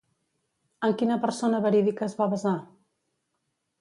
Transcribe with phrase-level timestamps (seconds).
[0.87, 2.55] En quina persona verídica es va basar?